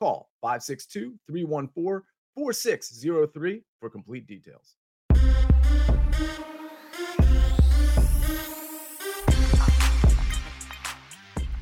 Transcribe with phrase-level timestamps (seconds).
[0.00, 2.02] Call 562 314
[2.34, 4.76] 4603 for complete details.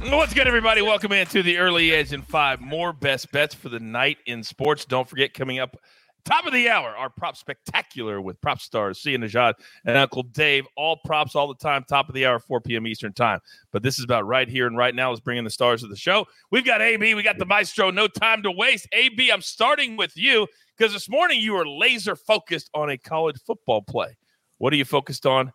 [0.00, 0.80] What's good, everybody?
[0.80, 4.86] Welcome into the early edge and five more best bets for the night in sports.
[4.86, 5.76] Don't forget, coming up
[6.24, 9.54] top of the hour, our prop spectacular with prop stars Sia Nejad
[9.84, 10.66] and Uncle Dave.
[10.76, 12.86] All props all the time, top of the hour, 4 p.m.
[12.86, 13.40] Eastern time.
[13.72, 15.10] But this is about right here and right now.
[15.10, 16.26] Let's bring in the stars of the show.
[16.50, 17.90] We've got AB, we got the maestro.
[17.90, 18.88] No time to waste.
[18.92, 23.36] AB, I'm starting with you because this morning you were laser focused on a college
[23.46, 24.16] football play.
[24.58, 25.52] What are you focused on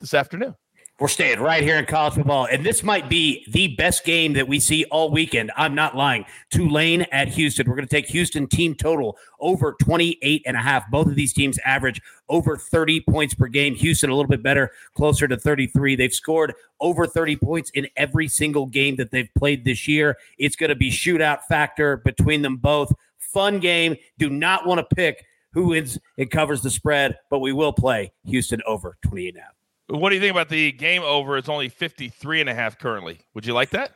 [0.00, 0.54] this afternoon?
[1.00, 2.46] We're staying right here in college football.
[2.46, 5.50] And this might be the best game that we see all weekend.
[5.56, 6.24] I'm not lying.
[6.50, 7.68] Tulane at Houston.
[7.68, 10.88] We're going to take Houston team total over 28 and a half.
[10.92, 13.74] Both of these teams average over 30 points per game.
[13.74, 15.96] Houston a little bit better, closer to 33.
[15.96, 20.16] They've scored over 30 points in every single game that they've played this year.
[20.38, 22.92] It's going to be shootout factor between them both.
[23.18, 23.96] Fun game.
[24.18, 28.12] Do not want to pick who wins and covers the spread, but we will play
[28.26, 29.63] Houston over 28 and a half.
[29.88, 31.36] What do you think about the game over?
[31.36, 33.20] It's only 53 and a half currently.
[33.34, 33.92] Would you like that?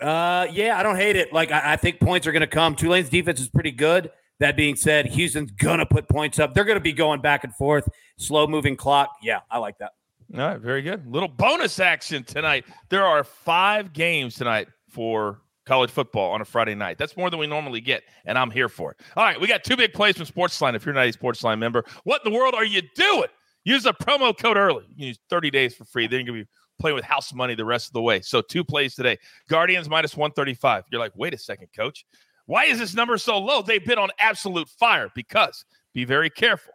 [0.00, 1.32] Uh, yeah, I don't hate it.
[1.32, 2.74] Like, I, I think points are going to come.
[2.76, 4.10] Tulane's defense is pretty good.
[4.38, 6.54] That being said, Houston's going to put points up.
[6.54, 9.10] They're going to be going back and forth, slow moving clock.
[9.22, 9.92] Yeah, I like that.
[10.34, 11.06] All right, very good.
[11.06, 12.64] Little bonus action tonight.
[12.88, 16.98] There are five games tonight for college football on a Friday night.
[16.98, 19.00] That's more than we normally get, and I'm here for it.
[19.16, 20.74] All right, we got two big plays from Sportsline.
[20.74, 23.28] If you're not a Sportsline member, what in the world are you doing?
[23.64, 24.84] Use the promo code early.
[24.96, 26.06] You use 30 days for free.
[26.06, 28.20] Then you're going to be playing with house money the rest of the way.
[28.20, 29.18] So two plays today.
[29.48, 30.84] Guardians minus 135.
[30.90, 32.04] You're like, wait a second, coach.
[32.46, 33.62] Why is this number so low?
[33.62, 35.64] They've been on absolute fire because
[35.94, 36.74] be very careful.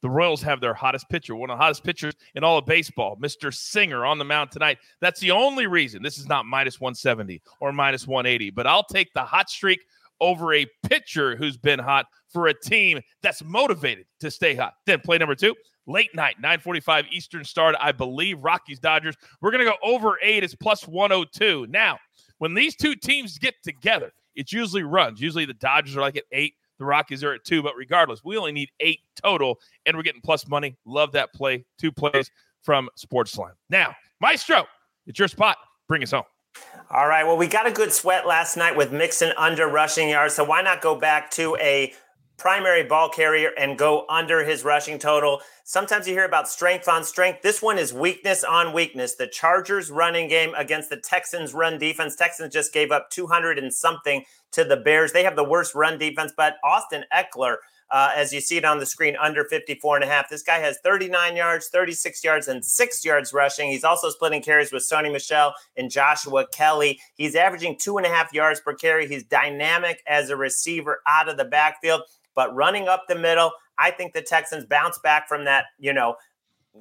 [0.00, 3.16] The Royals have their hottest pitcher, one of the hottest pitchers in all of baseball,
[3.16, 3.52] Mr.
[3.52, 4.78] Singer, on the mound tonight.
[5.00, 8.50] That's the only reason this is not minus 170 or minus 180.
[8.50, 9.80] But I'll take the hot streak
[10.20, 14.74] over a pitcher who's been hot for a team that's motivated to stay hot.
[14.86, 15.54] Then play number two,
[15.86, 19.16] late night, 945 Eastern start, I believe, Rockies Dodgers.
[19.40, 20.44] We're going to go over eight.
[20.44, 21.66] It's plus 102.
[21.70, 21.98] Now,
[22.38, 25.20] when these two teams get together, it's usually runs.
[25.20, 28.36] Usually the Dodgers are like at eight, the Rockies are at two, but regardless, we
[28.36, 30.76] only need eight total, and we're getting plus money.
[30.84, 31.64] Love that play.
[31.78, 32.30] Two plays
[32.62, 33.54] from Sportsline.
[33.68, 34.64] Now, Maestro,
[35.06, 35.56] it's your spot.
[35.88, 36.24] Bring us home.
[36.90, 37.26] All right.
[37.26, 40.34] Well, we got a good sweat last night with Mixon under rushing yards.
[40.34, 41.92] So why not go back to a
[42.38, 45.42] primary ball carrier and go under his rushing total.
[45.64, 47.42] Sometimes you hear about strength on strength.
[47.42, 49.16] This one is weakness on weakness.
[49.16, 52.14] The Chargers running game against the Texans run defense.
[52.16, 55.12] Texans just gave up 200 and something to the Bears.
[55.12, 57.56] They have the worst run defense, but Austin Ekeler,
[57.90, 60.28] uh, as you see it on the screen, under 54 and a half.
[60.28, 63.70] This guy has 39 yards, 36 yards, and six yards rushing.
[63.70, 67.00] He's also splitting carries with Sony Michel and Joshua Kelley.
[67.14, 69.08] He's averaging two and a half yards per carry.
[69.08, 72.02] He's dynamic as a receiver out of the backfield.
[72.34, 76.16] But running up the middle, I think the Texans bounce back from that, you know,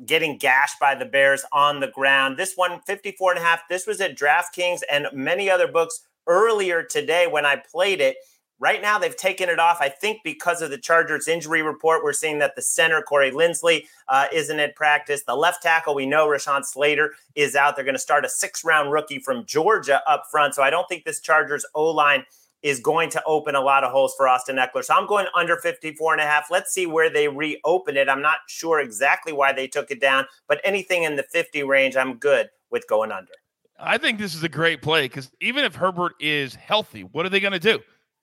[0.05, 2.37] getting gashed by the Bears on the ground.
[2.37, 3.61] This one, 54 and a half.
[3.69, 8.17] This was at DraftKings and many other books earlier today when I played it.
[8.59, 9.77] Right now, they've taken it off.
[9.81, 13.85] I think because of the Chargers injury report, we're seeing that the center, Corey Linsley,
[14.07, 15.23] uh, isn't at practice.
[15.23, 17.75] The left tackle, we know Rashawn Slater is out.
[17.75, 20.55] They're going to start a six round rookie from Georgia up front.
[20.55, 22.25] So I don't think this Chargers O line
[22.63, 24.83] is going to open a lot of holes for Austin Ekeler.
[24.83, 26.49] So I'm going under 54 and a half.
[26.49, 28.09] Let's see where they reopen it.
[28.09, 31.95] I'm not sure exactly why they took it down, but anything in the 50 range,
[31.95, 33.33] I'm good with going under.
[33.79, 37.29] I think this is a great play because even if Herbert is healthy, what are
[37.29, 37.79] they going to do?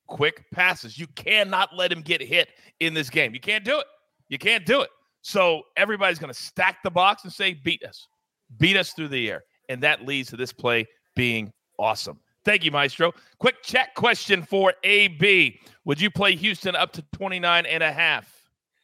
[0.06, 0.98] Quick passes.
[0.98, 2.50] You cannot let him get hit
[2.80, 3.34] in this game.
[3.34, 3.86] You can't do it.
[4.28, 4.90] You can't do it.
[5.22, 8.08] So everybody's going to stack the box and say, beat us,
[8.58, 9.44] beat us through the air.
[9.68, 10.86] And that leads to this play
[11.16, 12.20] being awesome.
[12.44, 13.12] Thank you, Maestro.
[13.38, 15.58] Quick check question for AB.
[15.86, 18.30] Would you play Houston up to 29 and a half?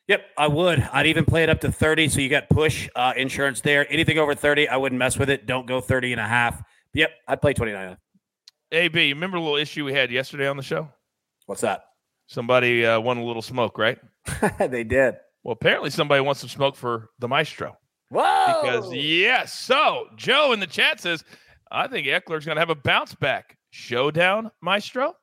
[0.09, 0.81] Yep, I would.
[0.93, 2.09] I'd even play it up to 30.
[2.09, 3.87] So you got push uh, insurance there.
[3.93, 5.47] Anything over 30, I wouldn't mess with it.
[5.47, 6.63] Don't go 30 and a half.
[6.95, 7.97] Yep, I'd play 29.
[8.73, 10.89] AB, remember a little issue we had yesterday on the show?
[11.51, 11.87] What's that?
[12.29, 13.99] Somebody uh, won a little smoke, right?
[14.61, 15.17] they did.
[15.43, 17.77] Well, apparently somebody wants some smoke for the Maestro.
[18.09, 18.61] Whoa!
[18.63, 21.25] Because yes, so Joe in the chat says
[21.73, 23.59] I think Ekeler's going to have a bounce back.
[23.71, 25.15] Showdown, Maestro?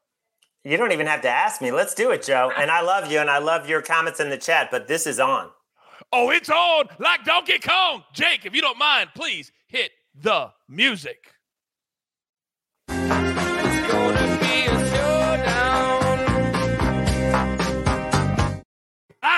[0.65, 1.71] You don't even have to ask me.
[1.71, 2.51] Let's do it, Joe.
[2.57, 5.21] And I love you and I love your comments in the chat, but this is
[5.21, 5.49] on.
[6.11, 8.03] Oh, it's on like Donkey Kong.
[8.11, 11.19] Jake, if you don't mind, please hit the music.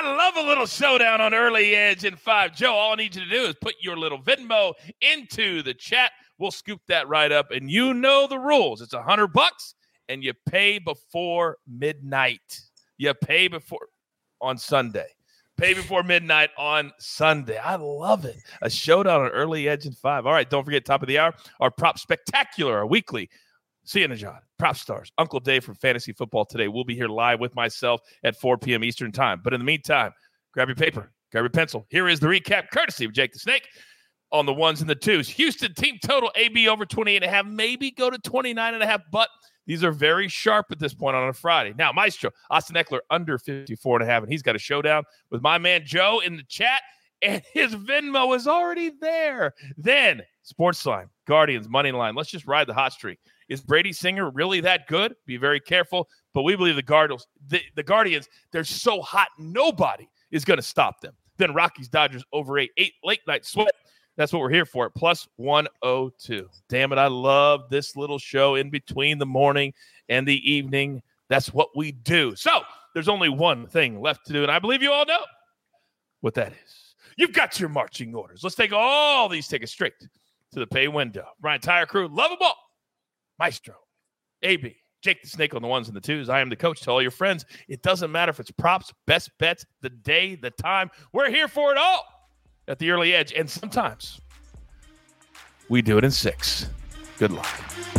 [0.01, 2.55] I love a little showdown on early edge in five.
[2.55, 6.13] Joe, all I need you to do is put your little Venmo into the chat.
[6.37, 8.81] We'll scoop that right up, and you know the rules.
[8.81, 9.75] It's a hundred bucks,
[10.07, 12.61] and you pay before midnight.
[12.97, 13.87] You pay before
[14.39, 15.07] on Sunday.
[15.57, 17.57] Pay before midnight on Sunday.
[17.57, 18.37] I love it.
[18.61, 20.25] A showdown on early edge in five.
[20.25, 21.33] All right, don't forget top of the hour.
[21.59, 23.29] Our prop spectacular, our weekly
[23.89, 24.41] Sia Nejad.
[24.59, 25.11] Prop stars.
[25.17, 26.67] Uncle Dave from Fantasy Football Today.
[26.67, 28.83] We'll be here live with myself at 4 p.m.
[28.83, 29.41] Eastern Time.
[29.43, 30.11] But in the meantime,
[30.53, 31.87] grab your paper, grab your pencil.
[31.89, 33.67] Here is the recap, courtesy of Jake the Snake
[34.31, 35.27] on the ones and the twos.
[35.29, 38.85] Houston team total AB over 28 and a half, maybe go to 29 and a
[38.85, 39.27] half, but
[39.65, 41.73] these are very sharp at this point on a Friday.
[41.75, 45.41] Now, Maestro, Austin Ekeler under 54 and a half, and he's got a showdown with
[45.41, 46.83] my man Joe in the chat,
[47.21, 49.53] and his Venmo is already there.
[49.77, 52.15] Then, Sports Line, Guardians, Money Line.
[52.15, 53.19] Let's just ride the hot streak.
[53.49, 55.15] Is Brady Singer really that good?
[55.25, 56.07] Be very careful.
[56.33, 60.63] But we believe the Guardians, the, the Guardians, they're so hot, nobody is going to
[60.63, 61.13] stop them.
[61.37, 63.73] Then Rockies, Dodgers over eight, eight late night sweat.
[64.17, 64.89] That's what we're here for.
[64.89, 66.47] Plus 102.
[66.67, 66.97] Damn it.
[66.97, 69.73] I love this little show in between the morning
[70.09, 71.01] and the evening.
[71.29, 72.35] That's what we do.
[72.35, 72.61] So
[72.93, 74.43] there's only one thing left to do.
[74.43, 75.23] And I believe you all know
[76.19, 76.78] what that is.
[77.19, 78.45] You've got your marching orders.
[78.45, 81.25] Let's take all these tickets straight to the pay window.
[81.41, 82.55] Brian Tire Crew, love them all.
[83.37, 83.75] Maestro,
[84.41, 86.29] AB, Jake the Snake on the ones and the twos.
[86.29, 86.79] I am the coach.
[86.81, 87.43] to all your friends.
[87.67, 90.89] It doesn't matter if it's props, best bets, the day, the time.
[91.11, 92.05] We're here for it all
[92.69, 93.33] at the early edge.
[93.33, 94.21] And sometimes
[95.67, 96.69] we do it in six.
[97.17, 97.98] Good luck.